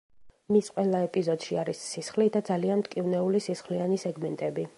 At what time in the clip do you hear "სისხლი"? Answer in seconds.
1.91-2.29